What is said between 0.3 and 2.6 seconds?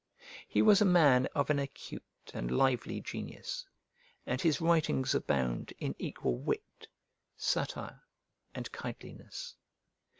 He was a man of an acute and